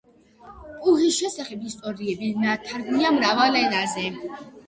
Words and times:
პუჰის 0.85 1.17
შესახებ 1.23 1.67
ისტორიები 1.71 2.31
ნათარგმნია 2.45 3.11
მრავალ 3.19 3.59
ენაზე. 3.63 4.09